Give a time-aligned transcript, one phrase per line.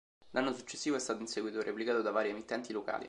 [0.31, 2.97] L'anno successivo è stato in seguito replicato da varie emittenti locali..